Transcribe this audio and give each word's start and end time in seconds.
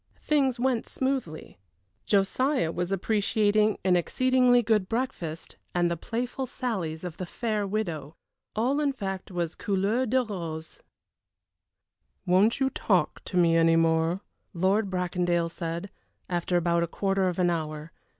Things 0.23 0.59
went 0.59 0.87
smoothly. 0.87 1.59
Josiah 2.07 2.71
was 2.71 2.91
appreciating 2.91 3.77
an 3.85 3.95
exceedingly 3.95 4.63
good 4.63 4.89
breakfast, 4.89 5.57
and 5.75 5.91
the 5.91 5.95
playful 5.95 6.47
sallies 6.47 7.03
of 7.03 7.17
the 7.17 7.25
fair 7.27 7.67
widow. 7.67 8.15
All, 8.55 8.79
in 8.79 8.93
fact, 8.93 9.29
was 9.29 9.53
couleur 9.53 10.07
de 10.07 10.23
rose. 10.23 10.79
"Won't 12.25 12.59
you 12.59 12.71
talk 12.71 13.23
to 13.25 13.37
me 13.37 13.55
any 13.55 13.75
more?" 13.75 14.21
Lord 14.55 14.89
Bracondale 14.89 15.51
said, 15.51 15.91
after 16.27 16.57
about 16.57 16.81
a 16.81 16.87
quarter 16.87 17.27
of 17.27 17.37
an 17.37 17.51
hour. 17.51 17.91